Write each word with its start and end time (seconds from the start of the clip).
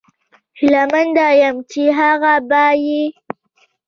هیله 0.59 0.83
مند 0.91 1.17
یم 1.41 1.57
چې 1.69 1.81
ښه 1.97 2.33
به 2.49 2.63
یې 2.85 3.03